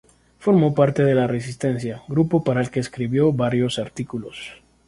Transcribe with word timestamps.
Formó 0.39 0.73
parte 0.73 1.03
de 1.03 1.13
la 1.13 1.27
Resistencia, 1.27 2.01
grupo 2.07 2.43
para 2.43 2.59
el 2.59 2.71
que 2.71 2.79
escribió 2.79 3.31
varios 3.33 3.77
artículos. 3.77 4.59